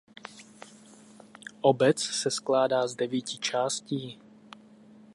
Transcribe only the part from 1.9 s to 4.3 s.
se skládá z devíti částí.